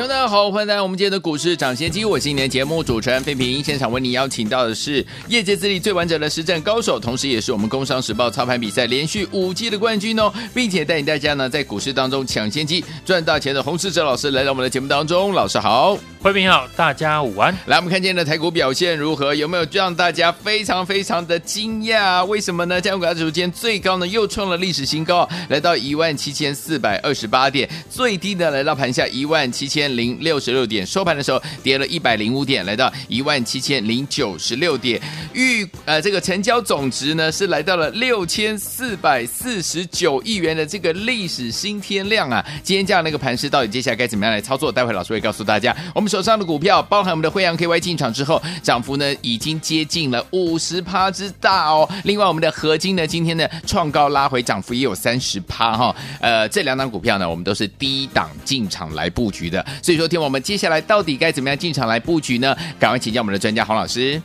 [0.00, 3.62] 大家好，欢迎来到我们今天的股市抢先机，我是今天的节目主持人费平。
[3.62, 15.96] 现场为你邀请到的是业界资历最完整的实战高手，同时也是我们工商时报操盘比赛连续五季的冠军哦，并且带领大家呢在股市当中抢先机赚大钱的洪世哲老师来到我们的节目当中，老师好。
[16.22, 17.54] 慧平好，大家午安。
[17.66, 19.34] 来，我们看今天的台股表现如何？
[19.34, 22.24] 有没有让大家非常非常的惊讶？
[22.26, 22.80] 为什么呢？
[22.80, 35.00] 加股指数今天最高呢又创了历史新高，来到一万七千四百二十八点，最低的来到盘下一万七千零六十六点，收盘的时候跌了一百零五点，来到一万七千零九十六点。
[35.32, 42.44] 预呃这个成交总值呢是来到了六千四百四十九亿元的这个历史新天量啊！
[42.62, 44.70] 今天这样的一个盘势，到底接下来该怎么样来操作？
[44.70, 45.74] 待会老师会告诉大家。
[45.94, 46.10] 我们。
[46.10, 51.88] 手上的股票，包含我们的慧洋 KY 进场之后，涨幅呢已经接近了五十趴之大哦。
[52.02, 55.94] 另外，我们的合金呢，今天呢创高拉回，涨幅也有三十趴哈。
[56.20, 59.64] 呃，这两档股票呢，我们都是低档进场来布局的。
[59.82, 62.56] 所以说，听我们接下来到底该怎么样进场来布局呢？
[62.78, 64.20] 赶快请教我们的专家洪老师。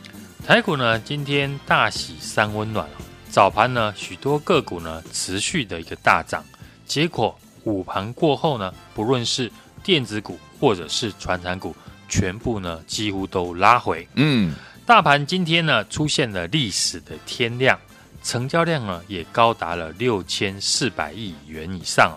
[0.46, 2.86] 台股呢，今天大喜三温暖，
[3.30, 6.44] 早盘呢许多个股呢持续的一个大涨，
[6.86, 9.50] 结果午盘过后呢，不论是
[9.82, 11.74] 电子股或者是传产股，
[12.08, 14.06] 全部呢几乎都拉回。
[14.14, 17.76] 嗯，大盘今天呢出现了历史的天量，
[18.22, 22.16] 成交量呢也高达了六千四百亿元以上，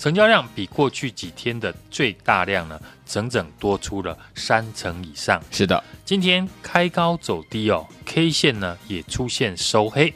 [0.00, 5.42] 成交量比过去几天的最大量呢整整多出了三成以上。
[5.50, 10.14] 是的，今天开高走低哦，K 线呢也出现收黑。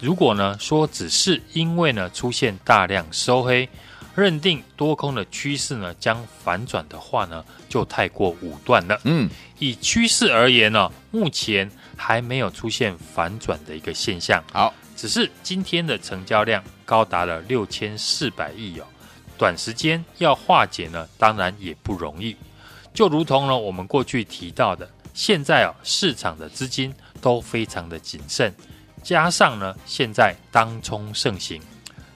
[0.00, 3.66] 如果呢说只是因为呢出现大量收黑。
[4.14, 8.98] 认定多空的趋势呢将反转的话呢，就太过武断了。
[9.04, 14.42] 嗯，以趋势而言呢，目前还没有出现反转的一个现象。
[14.50, 18.86] 好，只是今天的成交量高达了六千四百亿哦，
[19.38, 22.36] 短时间要化解呢，当然也不容易。
[22.94, 28.54] 就如同呢我们过去提到的，现在哦市场的资金都非常的谨慎，
[29.02, 31.60] 加上呢现在当冲盛行。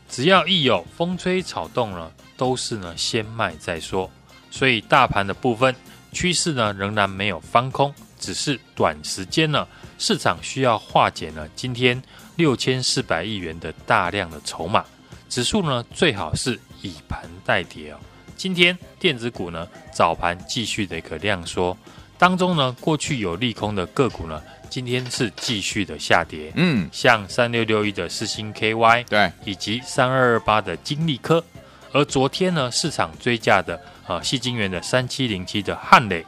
[0.08, 4.10] 只要一有风吹草动呢，都是呢先卖再说。
[4.50, 5.74] 所以大盘的部分
[6.12, 12.02] 趋势呢仍然没有翻空，只是短时间呢市场需要化解呢今天
[12.36, 14.84] 六千四百亿元的大量的筹码，
[15.28, 17.98] 指数呢最好是以盘代跌哦。
[18.36, 21.76] 今天电子股呢早盘继续的一个量缩，
[22.18, 24.42] 当中呢过去有利空的个股呢。
[24.70, 31.44] 今天是继续的下跌，嗯，像三六六一的四星 KY，对，以及三二二八的金利科，
[31.90, 33.74] 而昨天呢，市场追价的
[34.06, 36.24] 啊，矽晶元的三七零七的汉磊，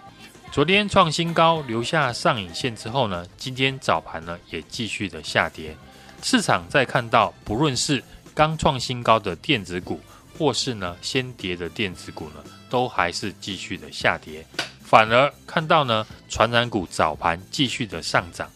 [0.51, 5.77] 昨天创新高，留下上影线之后呢，今天早盘呢也继续的下跌。
[6.21, 8.03] 市场在看到不论是
[8.35, 10.01] 刚创新高的电子股，
[10.39, 14.45] 或是呢先跌的电子股呢，都还是继续的下跌。
[14.83, 18.51] 反而看到呢，传产股早盘继续的上涨，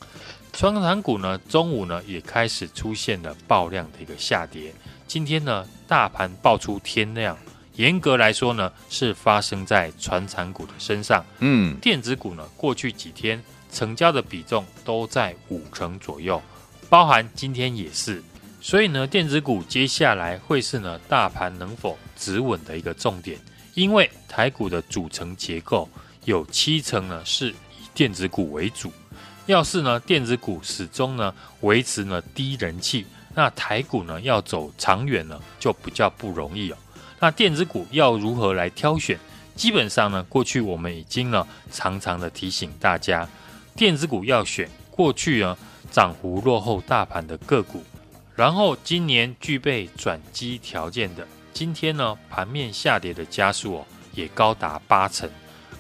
[0.53, 4.75] 传产股呢中午呢也开始出现了爆量的一个下跌。
[5.07, 7.39] 今天呢大盘爆出天量，
[7.77, 11.25] 严格来说呢是发生在传产股的身上。
[11.39, 16.43] 嗯，电子股呢过去几天成交的比重都在五成左右，
[16.89, 18.23] 包含今天也是。
[18.67, 23.39] 所以呢电子股接下来会是呢大盘能否止稳的一个重点，
[23.75, 25.89] 因为台股的组成结构。
[26.25, 27.55] 有七成呢是以
[27.95, 28.93] 电子股为主，
[29.47, 33.07] 要是呢电子股始终呢维持呢低人气，
[33.37, 36.77] 那台股呢要走长远呢就比较不容易哦。
[37.21, 39.17] 那电子股要如何来挑选？
[39.55, 43.29] 基本上呢过去我们已经呢常常的提醒大家，
[43.77, 45.57] 电子股要选过去呢
[45.93, 47.85] 涨幅落后大盘的个股，
[48.37, 55.29] 然后今年具备转机条件的，今天呢盘面下跌的加速哦也高达八成。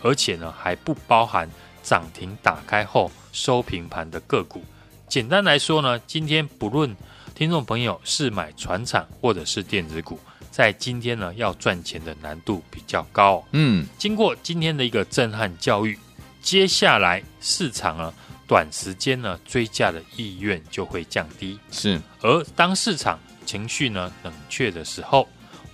[0.03, 1.49] 而且呢，还不包含
[1.83, 4.63] 涨停打开后收平盘的个股。
[5.09, 6.95] 简单来说呢，今天不论
[7.35, 10.19] 听众朋友是买船产或者是电子股，
[10.51, 13.43] 在今天呢要赚钱的难度比较高。
[13.53, 15.99] 嗯，经过今天的一个震撼教育，
[16.41, 18.15] 接下来市场呢
[18.47, 21.59] 短时间呢追价的意愿就会降低。
[21.71, 25.29] 是，而当市场情绪呢冷却的时候，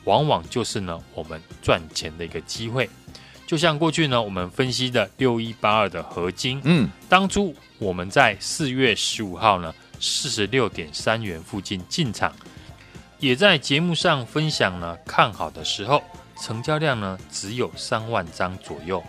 [0.04, 2.88] 往往就是呢我们赚钱的一个机会。
[3.46, 12.34] 就像过去呢，我们分析的六一八二的合金，嗯，当初我们在四月十五号呢四十六点三元附近进场，
[13.18, 16.02] 也在节目上分享呢看好的时候，
[16.40, 19.04] 成交量呢只有三万张左右，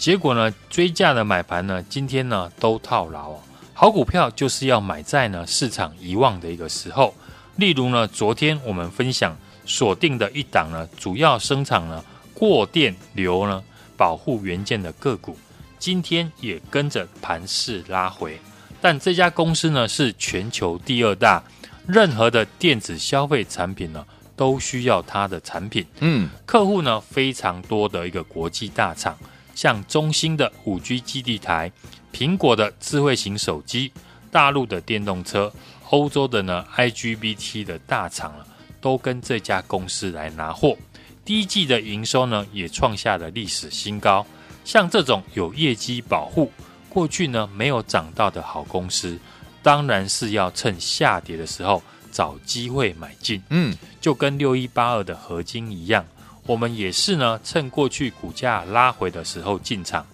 [0.00, 3.38] 结果呢追价的买盘呢今天呢都套牢。
[3.74, 7.14] 好股票就是要买在呢市场遗忘的一个时候，
[7.56, 9.36] 例如呢昨天我们分享
[9.66, 12.02] 锁定的一档呢主要生产呢
[12.32, 13.62] 过电流呢
[13.94, 15.36] 保护元件的个股。
[15.78, 18.40] 今天也跟着盘势拉回，
[18.80, 21.42] 但这家公司呢是全球第二大，
[21.86, 24.02] 任何的电子消费产品呢
[24.34, 25.86] 都需要它的产品。
[26.00, 29.16] 嗯，客户呢非常多的一个国际大厂，
[29.54, 31.70] 像中兴的五 G 基地台、
[32.12, 33.92] 苹果的智慧型手机、
[34.30, 35.52] 大陆的电动车、
[35.90, 38.46] 欧洲的呢 IGBT 的大厂了，
[38.80, 40.76] 都跟这家公司来拿货。
[41.24, 44.26] 第一季的营收呢也创下了历史新高。
[44.64, 46.50] 像这种有业绩保护、
[46.88, 49.18] 过去呢没有涨到的好公司，
[49.62, 51.82] 当然是要趁下跌的时候
[52.12, 53.42] 找机会买进。
[53.50, 56.04] 嗯，就跟六一八二的合金一样，
[56.50, 60.04] 我们也是呢趁过去股价拉回的时候进场。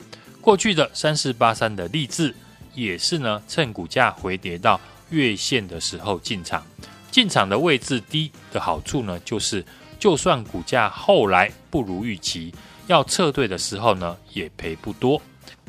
[0.43, 2.35] 过去的三四八三的力智
[2.75, 4.79] 也是呢趁股价回跌到
[5.09, 6.63] 月线的时候进场。
[7.11, 9.65] 进场的位置低的好处呢，就是
[9.99, 12.53] 就算股价后来不如预期。
[12.87, 15.19] 要撤退的时候呢，也赔不多。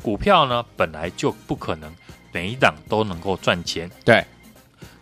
[0.02, 1.90] 股票呢，本来就不可能
[2.30, 3.90] 每一档都能够赚钱。
[4.04, 4.22] 对，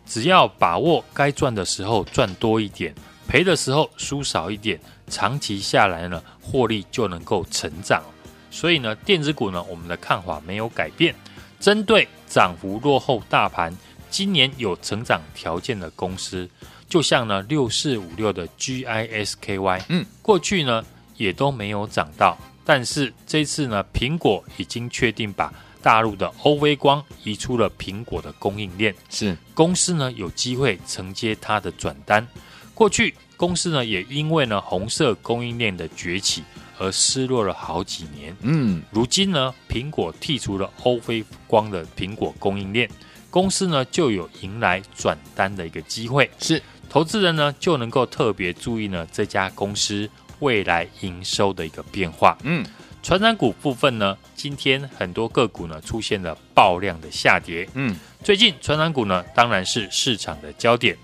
[0.07, 2.95] 只要把握该赚的时候赚多一点，
[3.29, 8.03] 赔的时候输少一点，长期下来呢，获利就能够成长。
[8.51, 11.15] 所以呢，电子股呢，我们的看法没有改变。
[11.59, 13.77] 针对涨幅落后大盘，
[14.11, 16.49] 今年有成长条件的公司，
[16.89, 20.85] 就像呢六四五六的 GISKY，嗯，过去呢。
[21.19, 25.51] 也都没有涨到，但是这次呢，苹果已经确定把
[25.81, 32.29] 大陆的欧微光移出了苹果的供应链，是公司呢有机会承接它的转单。
[32.77, 36.45] 过去公司呢也因为呢红色供应链的崛起
[36.79, 42.89] 而失落了好几年，嗯，如今呢苹果剔除了欧菲光的苹果供应链，
[43.31, 46.63] 公司呢就有迎来转单的一个机会，是。
[46.89, 50.09] 投资人呢就能够特别注意呢这家公司。
[50.41, 52.63] 未来营收的一个变化，嗯，
[53.03, 60.95] 传染股部分呢，今天很多个股呢出现了爆量的下跌，嗯，最近传染股呢当然是市场的焦点，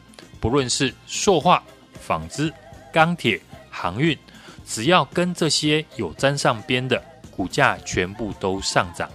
[0.42, 1.62] 不论是塑化、
[2.00, 2.52] 纺织、
[2.92, 3.40] 钢铁、
[3.70, 4.18] 航运，
[4.66, 7.00] 只要跟这些有沾上边的，
[7.30, 9.08] 股价全部都上涨。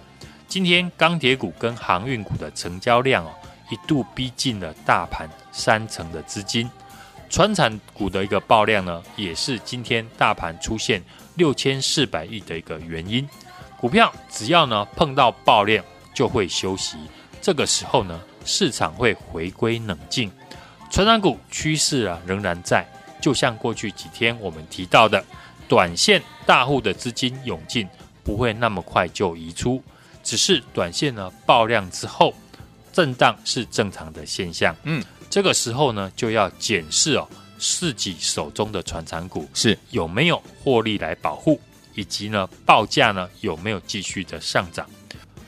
[0.46, 3.30] 今天钢铁股跟航运股的成交量哦，
[3.68, 6.66] 一度逼近了大盘三成的资金。
[7.28, 11.04] 传产股的一个爆量呢，也是今天大盘出现
[11.34, 13.28] 六千四百亿的一个原因。
[13.76, 15.84] 股票只要呢碰到爆量
[16.14, 16.96] 就会休息，
[17.42, 20.32] 这个时候呢市场会回归冷静。
[20.90, 22.86] 传产股趋势啊仍然在，
[23.20, 25.24] 就像过去几天我们提到的，
[25.68, 27.86] 短线大户的资金涌进
[28.24, 29.82] 不会那么快就移出，
[30.22, 32.34] 只是短线呢爆量之后
[32.92, 34.74] 震荡是正常的现象。
[34.84, 35.04] 嗯。
[35.30, 41.60] 这个时候呢，就要检视哦，自己手中的传产股是有没有获利来保护，
[41.94, 44.88] 以及呢报价呢有没有继续的上涨。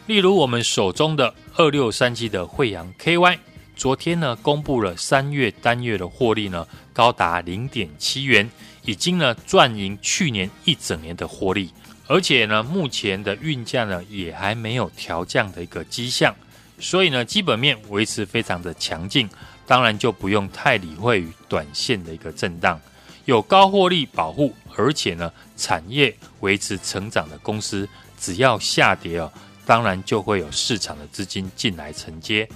[0.07, 3.39] 例如我们手中的二六三七的惠阳 KY，
[3.81, 8.47] 昨天呢公布了三月单月的获利呢高达零点七元，
[8.83, 11.73] 已经呢赚赢去年一整年的获利，
[12.07, 16.37] 而且呢目前的运价呢也还没有调降的一个迹象，
[16.79, 19.27] 所以呢基本面维持非常的强劲。
[19.67, 22.79] 当然就不用太理会于短线的一个震荡，
[23.25, 29.33] 有高获利保护，而且呢产业维持成长的公司，只要下跌哦，
[29.65, 32.47] 当然就会有市场的资金进来承接。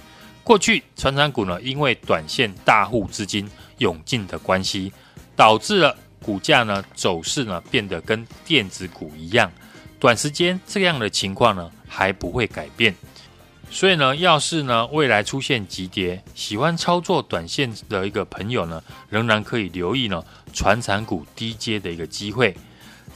[0.45, 3.49] 过去传产股呢，因为短线大户资金
[3.79, 4.93] 涌进的关系，
[5.35, 9.51] 导致了股价呢走势呢变得跟电子股一样，
[9.99, 12.95] 短时间这样的情况呢还不会改变。
[13.71, 20.23] 所以呢，要是呢未来出现急跌，喜欢操作短线的一个朋友呢，仍然可以留意呢
[20.53, 22.55] 传产股低阶的一个机会。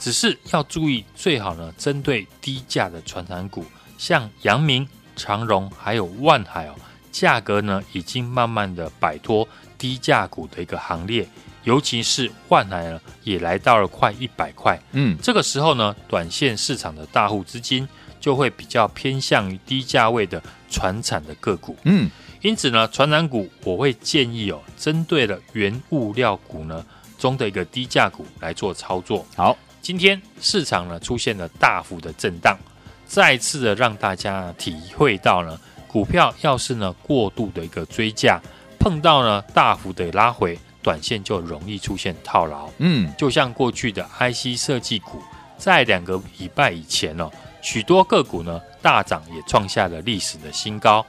[0.00, 3.64] 只是要注意，最好呢针对低价的传产股，
[3.96, 6.74] 像阳明、长荣还有万海哦，
[7.12, 11.28] 价格呢已经慢慢的摆脱低价股的一个行列，
[11.64, 14.80] 尤其是万海呢也来到了快一百块。
[14.92, 17.88] 嗯，这个时候呢，短线市场的大户资金。
[18.20, 22.10] 就会比较偏向于低价位的船产的个股，嗯，
[22.42, 26.84] 因此呢，船产股我会建议哦，针对了原物料股呢
[27.18, 29.24] 中的一个低价股来做操作。
[29.34, 32.58] 好，今天市场呢出现了大幅的震荡，
[33.06, 35.58] 再次的让大家体会到呢
[35.90, 38.40] 股票要是呢过度的一个追价，
[38.78, 42.70] 碰到呢大幅的拉回，短线就容易出现套牢。
[42.78, 45.20] 嗯，就像过去的 IC 设计股，
[45.58, 47.28] 在两个礼拜以前哦，
[47.60, 51.04] 许多个股呢大涨，也创下了历史的新高。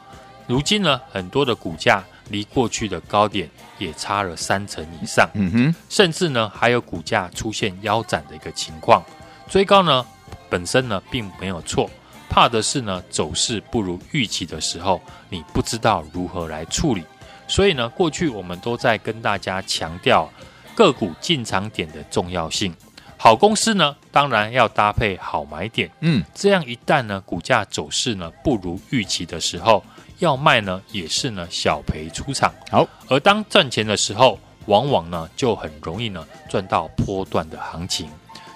[0.47, 3.47] 如今呢，很多的股价离过去的高点
[3.77, 5.29] 也差了三成以上。
[5.35, 9.03] 嗯哼，甚至呢还有股价出现腰斩的一个情况。
[9.47, 10.03] 追高呢
[10.50, 11.89] 本身呢并没有错，
[12.31, 17.03] 怕的是呢走势不如预期的时候，你不知道如何来处理。
[17.45, 20.31] 所以呢，过去我们都在跟大家强调
[20.73, 22.73] 个股进场点的重要性。
[23.17, 25.91] 好公司呢，当然要搭配好买点。
[26.00, 29.83] 嗯，这样一旦呢股价走势呢不如预期的时候，
[30.19, 32.53] 要卖呢也是呢小赔出场。
[32.71, 38.09] 好，而当赚钱的时候，往往呢就很容易呢赚到波段的行情。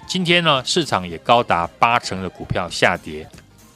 [0.08, 3.27] 今天呢市场也高达八成的股票下跌，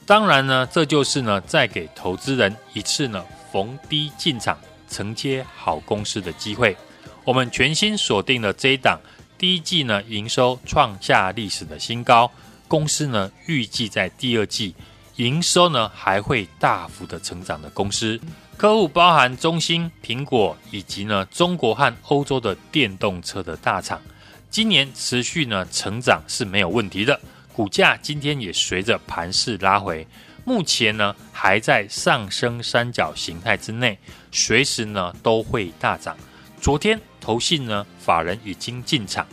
[0.09, 4.57] 当然呢这就是呢再给投资人一次呢逢低进场。
[4.89, 6.75] 承接好公司的机会，
[7.23, 8.99] 我们全新锁定了这一档，
[9.37, 12.31] 第一季呢营收创下历史的新高，
[12.67, 14.73] 公司呢预计在第二季
[15.17, 18.19] 营收呢还会大幅的成长的公司，
[18.57, 24.01] 客户包含中兴、苹果以及呢中国和欧洲的电动车的大厂，
[24.49, 27.21] 今年持续呢成长是没有问题的，
[27.59, 30.07] 股价今天也随着盘势拉回。
[30.45, 33.99] 目前呢还在上升三角形态之内，
[34.31, 36.15] 随时呢都会大涨。
[36.61, 39.27] 昨天投信呢法人已经进场，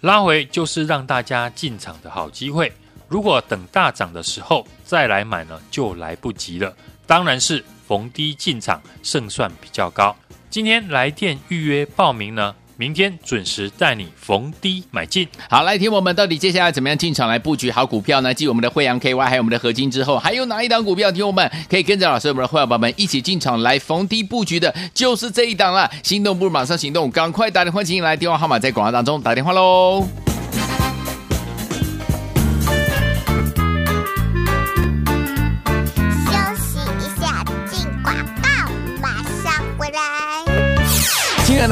[0.00, 2.72] 拉回就是让大家进场的好机会。
[3.06, 6.76] 如果等大涨的时候再来买呢，就来不及了。
[7.06, 10.16] 当然是逢低进场胜算比较高。
[10.50, 12.52] 今天来电预约报名呢。
[12.80, 15.28] 明天准时带你逢低买进。
[15.50, 18.32] 好，来听我们到底接下来怎么样进场来布局好股票呢？
[18.32, 21.12] 继我们的惠阳 KY 还有我们的合金之后，还有哪一档股票？
[21.12, 25.90] 听我们可以跟着老师我们的会员宝宝们一起进场来逢低布局的，就是这一档了。
[26.02, 30.29] 心动不如马上行动，赶快打电话进来，电话号码在广告当中，打电话喽。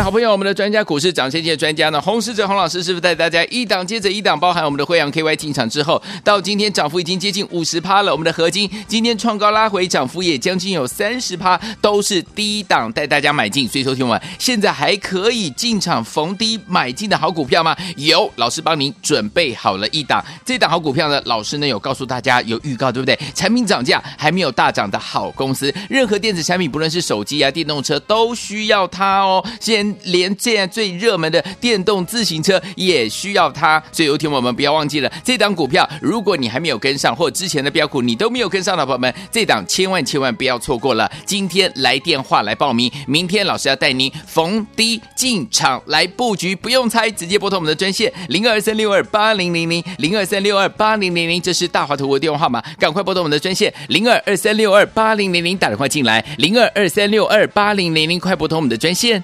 [0.04, 8.12] 好朋友，我们的专家股市涨先机的专家呢，洪士哲洪老师是不是带大家一档接着一档，包含我们的惠阳 KY 进场之后，到今天涨幅已经接近五十趴了。
[8.12, 13.68] 我们的合金今天创高拉回，涨幅也将近有三十趴，都是低档带大家买进。
[13.68, 17.76] 所以，收听我现在还可以进场逢低买进的好股票吗？
[17.96, 20.24] 有，老师帮您准备好了一档。
[20.44, 23.18] 这档好股票呢，老师呢有告诉大家有预告，对不对？
[23.34, 29.44] 产品涨价还没有大涨的好公司，任何电子产品，不论是手机啊、电动车，都需要它哦。
[29.60, 35.88] 现连现在最热门的电动自行车也需要它，所以有听我们不要忘记了这档股票。
[36.00, 41.10] 如果你还没有跟上，或之前的标股你都没有跟上的朋友们，这档千万千万不要错过了。
[41.24, 59.20] 今天来电话来报名，明天老师要带您逢低进场来布局，不用猜，直接拨通我们的专线零二三六二八零零零零二三六二八零零零，这是大华投顾的电话号码，赶快拨通我们的专线零二二三六二八零零零，打电话进来零二二三六二八零零零，快拨通我们的专线。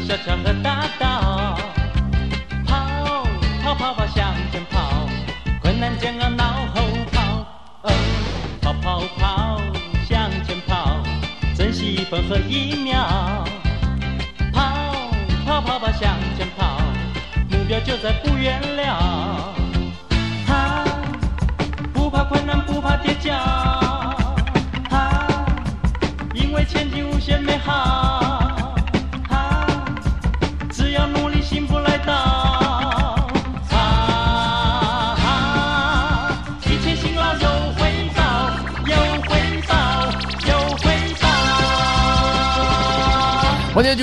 [0.00, 1.07] 小桥和大大，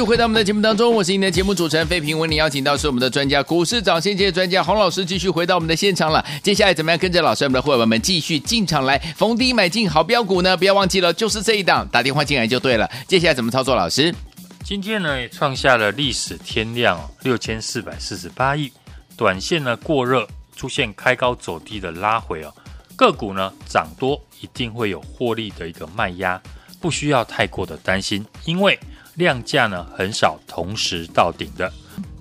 [0.06, 6.24] 回到我们的节目当中，我是您的节目主持人费平，为您邀请到是我们的专家股市涨先机的专家洪老师，继续回到我们的现场了。
[6.44, 10.56] 接下来怎么样跟着老师我们的伙伴们继续进场来逢低买进好标股呢？
[10.56, 12.88] 不要忘记了，就是这一档，打电话进来就对了。
[13.08, 13.76] 接下来怎么操作？
[13.76, 14.14] 老师，
[14.64, 18.72] 今天呢创下了历史天量，六千四百四十八亿，
[19.18, 22.54] 短线呢过热，出现开高走低的拉回哦，
[22.96, 26.40] 个股呢涨多一定会有获利的一个卖压，
[26.80, 28.78] 不需要太过的担心，因为。
[29.16, 31.72] 量价呢很少同时到顶的，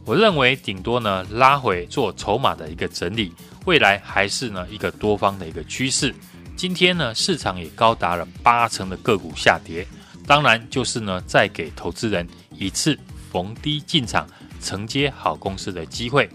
[0.04, 3.32] 我认为顶多呢拉回做筹码的一个整理，
[3.66, 6.14] 未来还是呢一个多方的一个趋势。
[6.56, 9.86] 今天呢市场也高达了八成的个股下跌，
[10.26, 12.96] 当然就是呢再给投资人一次
[13.32, 14.26] 逢低进场
[14.60, 16.30] 承接好公司的机会。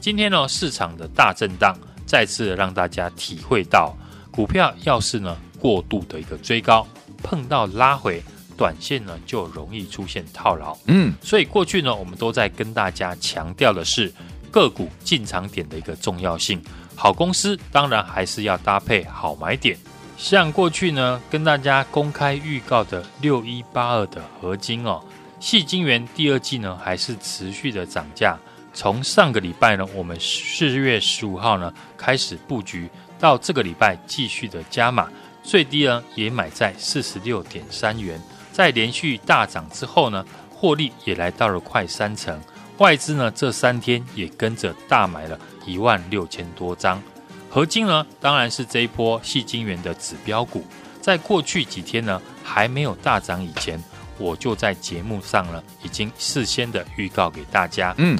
[0.00, 3.96] 今天呢市场的大震荡，再次让大家体会到，
[4.30, 6.86] 股票要是呢过度的一个追高，
[7.20, 8.22] 碰到拉回，
[8.56, 10.76] 短线呢就容易出现套牢。
[10.86, 14.12] 嗯，所以过去呢我们都在跟大家强调的是。
[14.54, 16.62] 个股进场点的一个重要性，
[16.94, 19.76] 好公司当然还是要搭配好买点。
[20.16, 25.02] 像过去呢，跟大家公开预告的六一八二的合金哦，
[25.40, 28.38] 细晶圆第二季呢还是持续的涨价。
[28.72, 35.08] 从上个礼拜呢，我们四月十五号呢开始布局，到这个礼拜继续的加码，
[35.42, 38.22] 最低呢也买在四十六点三元，
[38.54, 42.40] 在连续大涨之后呢，获利也来到了快三成。
[42.78, 47.02] 外资呢，这三天也跟着大买了一万六千多张。
[47.50, 50.64] 合金呢，当然是这一波细晶元的指标股。
[51.00, 53.82] 在过去几天呢，还没有大涨以前，
[54.18, 57.92] 我就在节目上呢，已经事先的预告给大家。
[57.98, 58.16] 嗯，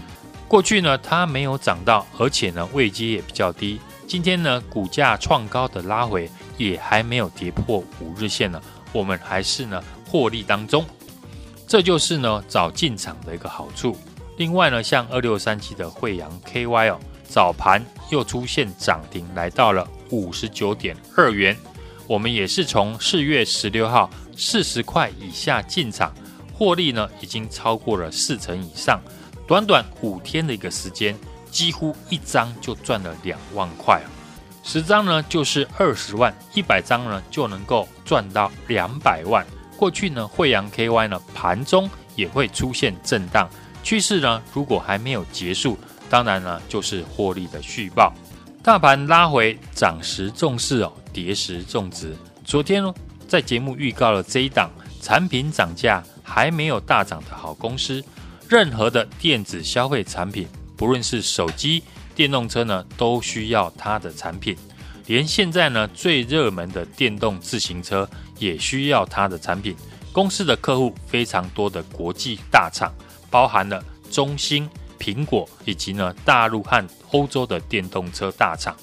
[0.49, 3.81] 过去呢，它没有涨到，而且呢，位阶也比较低。
[4.07, 8.61] 今天呢，股价创高的拉回，也还没有跌破五日线呢，
[8.93, 9.83] 我们还是呢
[10.15, 10.87] 获利当中。
[11.67, 13.97] 这就是呢早进场的一个好处。
[14.37, 21.57] 另外呢，像二六三七的惠阳 KY 哦，早盘又出现涨停，来到了五十九点二元。
[22.07, 26.15] 我们也是从四月十六号四十块以下进场，
[26.53, 29.01] 获利呢已经超过了四成以上。
[29.49, 31.19] 短短五天的一个时间，
[31.51, 34.07] 几乎一张就赚了两万块啊！
[34.63, 39.45] 十张呢就是二十万，一百张呢就能够赚到两百万。
[39.77, 43.49] 过去呢，惠阳 KY 呢盘中也会出现震荡。
[43.83, 45.79] 趋势呢，如果还没有结束，
[46.09, 48.13] 当然呢就是获利的续报。
[48.63, 52.17] 大盘拉回，涨时重视哦，跌时重值。
[52.45, 52.95] 昨天呢，
[53.29, 54.71] 在节目预告了这一档
[55.03, 58.03] 产品涨价还没有大涨的好公司。
[58.49, 61.83] 任何的电子消费产品，不论是手机、
[62.15, 64.57] 电动车呢，都需要它的产品。
[65.07, 68.09] 连现在呢最热门的电动自行车
[68.45, 69.75] 也需要它的产品。
[70.13, 72.93] 公司的客户非常多的国际大厂。
[73.31, 78.77] 包含了中兴、苹果以及呢大陆和欧洲的电动车大厂，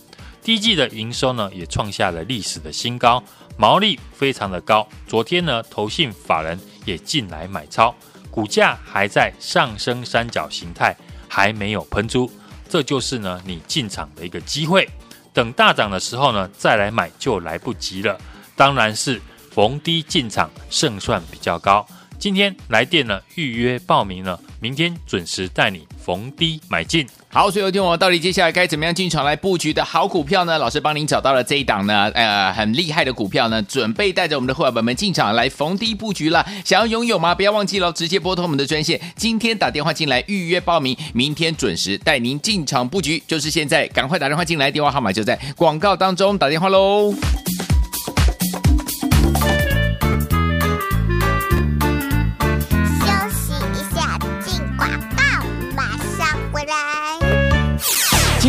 [0.43, 3.23] 第一季的营收呢也创下了历史的新高，
[3.55, 4.85] 毛利非常的高。
[5.07, 7.95] 昨天呢，投信法人也进来买超，
[8.29, 10.93] 股价还在上升三角形态，
[11.29, 12.29] 还没有喷出，
[12.67, 14.85] 这就是呢你进场的一个机会。
[15.31, 18.19] 等大涨的时候呢再来买就来不及了，
[18.57, 21.85] 当然是逢低进场胜算比较高。
[22.17, 27.07] 今天来电了，预约报名了，明天准时带你逢低买进。
[27.29, 30.59] 好，所以有听我到底接下来该怎么样进场来布局的好股票呢？
[30.59, 36.45] 老师帮您找到了这一档呢，呃，很厉害的股票呢，准备带着我们的伙伴们进场来逢低布局了。
[36.63, 37.33] 想要拥有吗？
[37.33, 47.11] 不要忘记了，直接拨通我们的专线，今天打电话进来预约报名，明天准时带您进场布局，就是现在，赶快打电话进来，电话号码就在广告当中，打电话喽。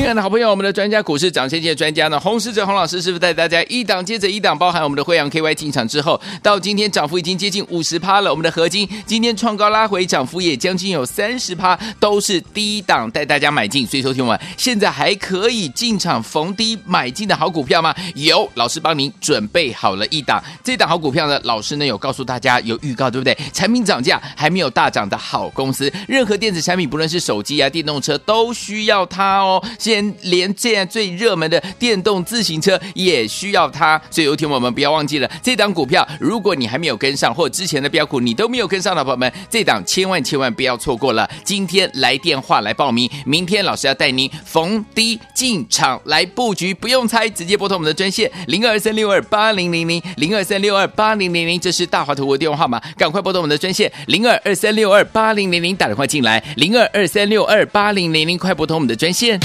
[0.02, 8.28] 亲爱的好朋友，我们的专家股市涨先机的专家呢，洪士哲洪老师是不是带大家一档接着一档，包含我们的惠阳 KY 进场之后，到今天涨幅已经接近五十趴了。
[8.28, 13.86] 我们的合金今天创高拉回，涨幅也将近有三十趴，都是低档带大家买进。
[13.86, 17.94] 所以说，听我现在还可以进场逢低买进的好股票吗？
[18.16, 23.38] 有，老师帮您准备好了一档，这档好股票呢，老师呢有告诉大家有预告，对不对？
[23.52, 29.62] 产品涨价还没有大涨的好公司，任何电子产品，不论是手机啊、电动车，都需要它哦。
[29.92, 36.06] 连连这样最热门的电动自行车也需要它，所以有听我们不要忘记了这档股票。
[36.18, 41.28] 如果你还没有跟上，或之前的标股你都没有跟上的朋友们，这档千万千万不要错过了。
[41.44, 59.38] 今天来电话来报名，明天老师要带您逢低进场来布局，不用猜，直接拨通我们的专线零二三六二八零零零零二三六二八零零零，这是大华图的电话号码，赶快拨通我们的专线零二二三六二八零零零，打电话进来零二二三六二八零零零，快拨通我们的专线。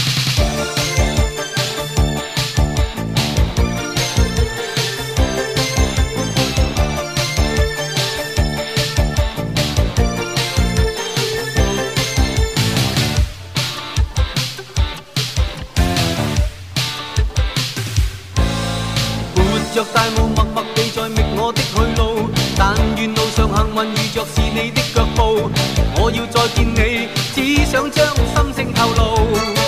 [19.78, 22.32] 着大雾，默默地在觅我的去路。
[22.58, 25.52] 但愿路上幸运遇着是你的脚步。
[26.02, 29.67] 我要再见你，只想将心声透露。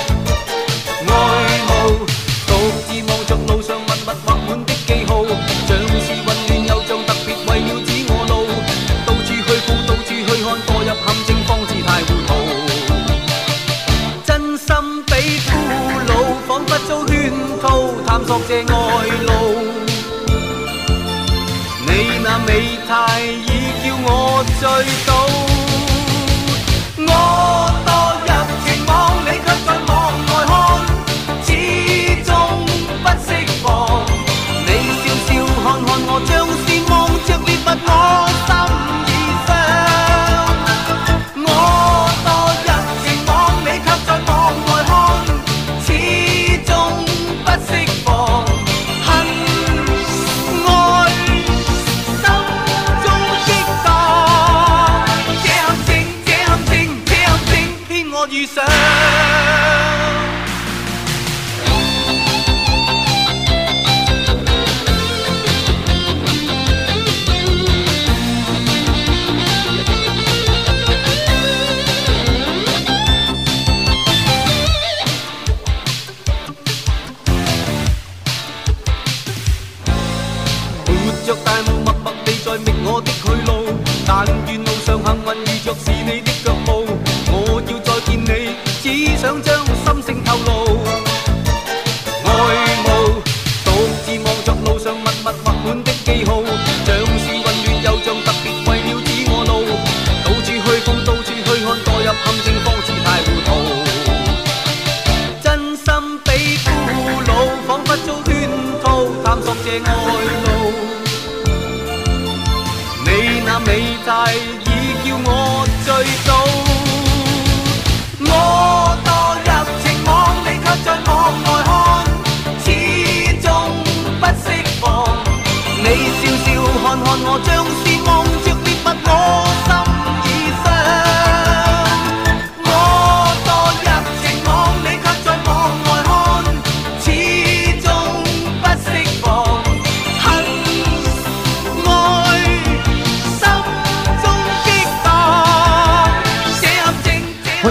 [5.27, 8.31] 像是混乱又像特别为了指我路，
[9.05, 9.29] 到处去
[9.65, 10.29] 顾，到处去看，
[10.67, 12.31] 堕入陷阱方知太糊涂。
[14.25, 14.67] 真心
[15.05, 15.47] 比俘
[16.07, 16.11] 虏，
[16.47, 17.11] 仿佛遭圈
[17.61, 17.65] 套，
[18.05, 18.65] 探索这爱
[19.27, 19.29] 路。
[21.85, 21.89] 你
[22.23, 22.49] 那美
[22.87, 22.89] 态
[23.21, 23.49] 已
[23.83, 24.07] 叫我
[24.59, 24.63] 醉
[25.05, 25.11] 倒，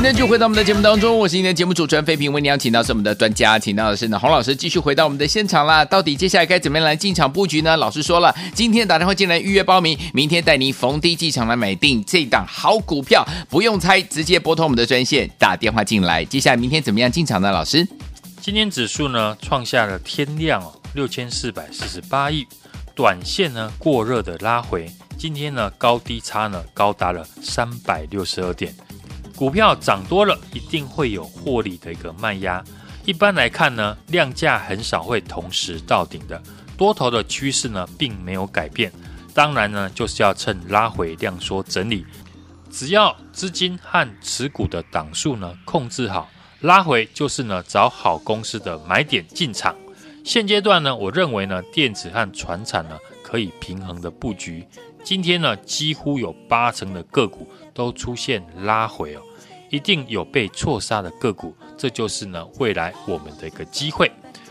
[0.00, 5.84] 欢迎继续回到我们的节目当中，我是今天的节目主持人费平，为您邀请到是我们的专家，请到的是呢洪老师，继续回到我们的现场啦。
[5.84, 7.76] 到底接下来该怎么样来进场布局呢？
[7.76, 16.24] 老师说了，今天打电话进来预约报名，明天带您逢低进场来买定这档好股票，不用猜，直接拨通我们的专线打电话进来。
[16.24, 17.50] 接下来明天怎么样进场呢？
[17.50, 17.84] 老师，
[18.40, 22.46] 今天指数呢创下了天量哦六千四百四十八亿，
[22.94, 28.72] 短线呢过热的拉回，今天呢高低差呢高达了三百六十二点。
[29.38, 32.62] 股票涨多了，一定会有获利的一个卖压。
[33.06, 36.42] 一般来看呢，量价很少会同时到顶的，
[36.76, 38.92] 多头的趋势呢并没有改变。
[39.32, 42.04] 当然呢，就是要趁拉回量缩整理，
[42.68, 46.28] 只要资金和持股的档数呢控制好，
[46.62, 49.72] 拉回就是呢找好公司的买点进场。
[50.24, 54.66] 现阶段呢，我认为呢电子和船产呢可以平衡的布局。
[55.04, 59.22] 今天呢几乎有八成的个股都出现拉回哦。
[59.70, 64.10] 一定有被错杀的个股，这就是呢未来我们的一个机会。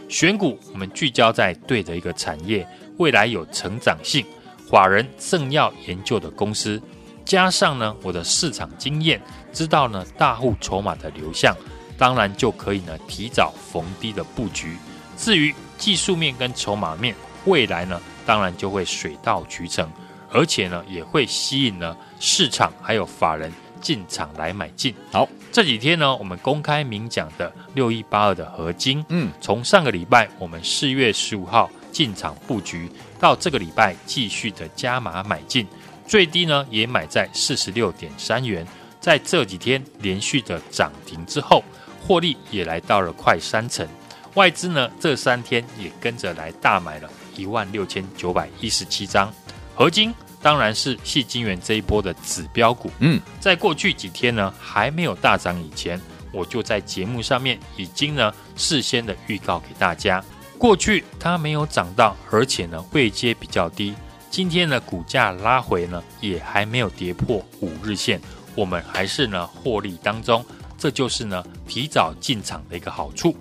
[0.10, 4.26] 选股我们聚焦在对的一个产业，未来有成长性，
[4.70, 6.82] 法人正要研究的公司，
[7.26, 11.56] 加上呢我的市场经验，知道呢大户筹码的流向，
[11.98, 14.78] 当然就可以呢提早逢低的布局。
[15.18, 17.14] 至于技术面跟筹码面，
[17.46, 19.92] 未来呢当然就会水到渠成，
[20.32, 23.52] 而且呢也会吸引呢市场还有法人。
[23.82, 24.94] 进场来买进。
[25.12, 35.66] 好，这几天呢，我们公开明讲的六一八二的合金，嗯，从上个礼拜我们四月十五号进场布局，到这个礼拜继续的加码买进，
[36.08, 38.66] 最低呢也买在四十六点三元。
[39.00, 41.64] 在这几天连续的涨停之后，
[42.02, 43.88] 获利也来到了快三成。
[44.34, 49.34] 外资呢这三天也跟着来大买了一万六千九百一十七张
[49.74, 50.14] 合金。
[50.48, 52.90] 当然是矽晶圆这一波的指标股。
[53.00, 56.00] 嗯，在过去几天呢还没有大涨以前，
[56.32, 60.24] 我就在节目上面已经呢事先的预告给大家。
[60.58, 63.94] 过去它没有涨到，而且呢位阶比较低。
[64.32, 68.22] 今天呢股价拉回呢也还没有跌破五日线，
[68.56, 70.46] 我们还是呢获利当中。
[70.78, 73.36] 这就是呢提早进场的一个好处。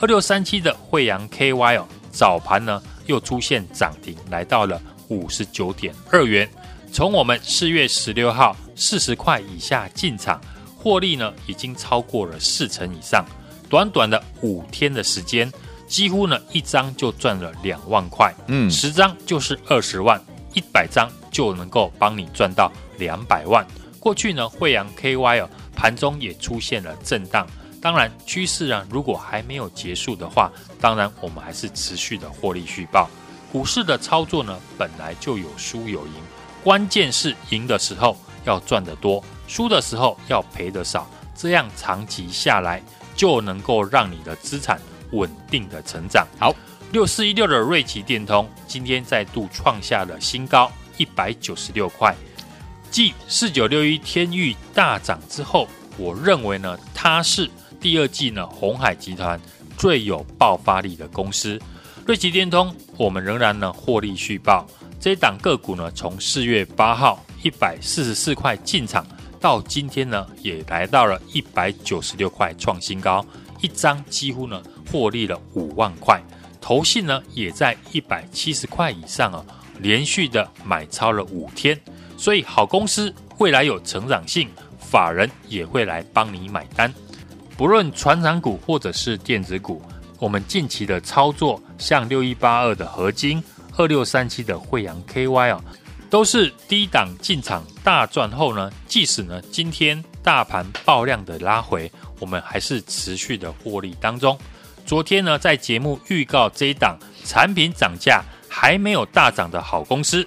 [0.00, 4.80] 二六三七的惠阳 KY 哦，早盘呢又出现涨停，来到了。
[5.08, 6.48] 五十九点二元，
[6.92, 10.40] 从我们四月十六号四十块以下进场，
[10.76, 13.24] 获利呢已经超过了四成以上。
[13.68, 15.52] 短短的五天的时间，
[15.88, 20.20] 几乎呢一张就赚了两万块，嗯十张就是二十万，
[20.54, 23.66] 一百张就能够帮你赚到两百万。
[23.98, 27.44] 过去呢，惠阳 KY 哦，盘中也出现了震荡。
[27.82, 33.10] 当然，趋势啊，如果还没有结束的话，当然我们还是持续的获利续报。
[33.52, 36.12] 股市的操作呢，本来就有输有赢，
[36.62, 42.82] 关键是赢的时候要赚得多，输的时候要赔得少，这样长期下来
[43.14, 44.80] 就能够让你的资产
[45.12, 46.26] 稳定的成长。
[46.38, 46.54] 好，
[46.92, 52.14] 六四一六的瑞奇电通今天再度创下了新高，一百九十六块。
[52.90, 59.40] 继四九六一天钰大涨之后，我认为呢，它是第二季呢鸿海集团
[59.78, 61.60] 最有爆发力的公司。
[62.06, 64.64] 瑞奇电通，我们仍然呢获利续报。
[65.00, 69.04] 这一档个股呢，从四月八号一百四十四块进场，
[69.40, 73.26] 到今天呢也来到了一百九十六块创新高，
[73.60, 76.22] 一张几乎呢获利了五万块。
[76.60, 79.44] 投信呢也在一百七十块以上啊，
[79.80, 81.76] 连续的买超了五天。
[82.16, 86.94] 所以，好公司未来有成长性，法人也会来帮你买单。
[87.56, 89.82] 不论船长股或者是电子股，
[90.18, 93.42] 我们近期的操作，像六一八二的合金、
[93.76, 95.62] 二六三七的惠阳 KY 啊，
[96.08, 104.38] 都是低档进场大赚后呢，即使呢今天大盘爆量的拉回，我们还是持续的获利当中。
[104.86, 110.26] 昨天呢，在节目预告这一档产品涨价还没有大涨的好公司。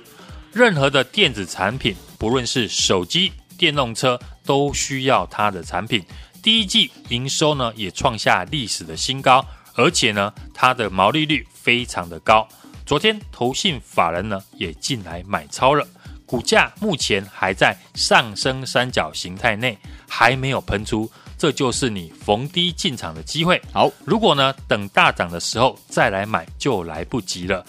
[0.52, 6.04] 任何的电子产品，不论是手机、电动车，都需要它的产品。
[6.41, 12.47] 第一季营收呢也创下历史的新高，而且呢它的毛利率非常的高。
[12.86, 15.88] 昨天投信法人呢也进来买超了，
[16.25, 19.77] 股价目前还在上升三角形态内，
[20.08, 23.62] 还没有喷出，这就是你逢低进场的机会。
[23.71, 27.65] 好，如果呢等大涨的时候再来买，就来不及了。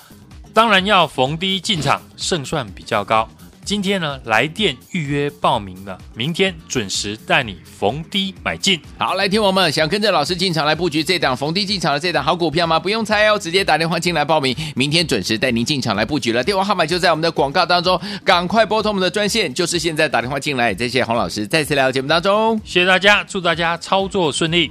[0.52, 3.28] 当然要逢低进场，胜算比较高。
[3.64, 8.80] 今天呢，来电预约报名了，明天准时带你逢低买进。
[8.98, 12.80] 好，来听我们想跟着老师进场来布局这档逢低进场的这档好股票吗？
[12.80, 16.42] 不用猜哦，直接打电话进来报名，明天准时带您进场来布局了。
[16.42, 20.74] 电话号码就在我们的广告当中，赶快拨通我们的专线，就是现在打电话进来。
[20.74, 24.70] 谢谢洪老师再次来到节目当中，谢谢大家，祝大家操作顺利。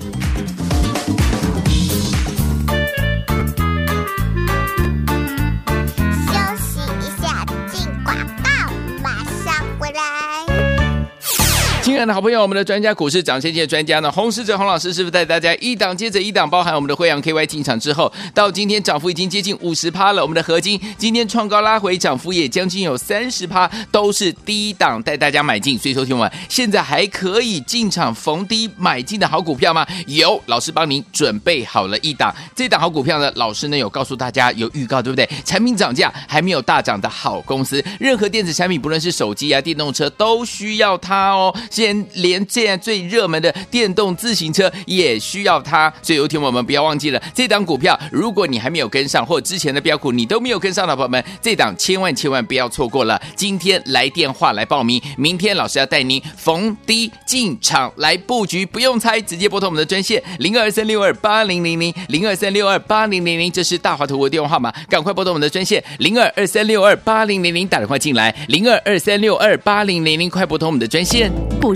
[12.00, 20.22] 爱的好朋友，我们的专家股市涨先机的专家呢，洪士哲洪老师是不是带大家一档接着一档，包含我们的慧洋 KY 进场之后，到今天涨幅已经接近五十趴了。
[20.22, 25.78] 我们的合金今天创高拉回，涨幅也将近有三十趴，都是低档带大家买进。
[25.78, 29.86] 所以，说听完现在还可以进场逢低买进的好股票吗？
[30.08, 32.34] 有，老师帮您准备好了一档。
[32.56, 35.28] 这档好股票呢，老师呢有告诉大家有预告，对不对？
[35.44, 41.54] 产品涨价还没有大涨的好公司，任何电子产品，不论是手机啊、电动车，都需要它哦。
[41.70, 53.22] 谢连现在最热门的电动自行车也需要它，所以有听我们不要忘记了这档股票，如果你还没有跟上，或之前的标股你都没有跟上的朋友们，这档千万千万不要错过了。
[53.36, 71.32] 今天来电话来报名，明天老师要带您逢低进场来布局，不用猜，直接拨通我们的专线零二三六二八零零零零二三六二八零零零，这是大华投顾的电话号码，赶快拨通我们的专线零二二三六二八零零零，打电话进来零二二三六二八零零零，快拨通我们的专线。
[71.60, 71.76] 不